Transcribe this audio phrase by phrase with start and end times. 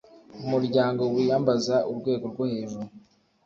[0.43, 2.87] umuryango wiyambaza urwego rwo hejuru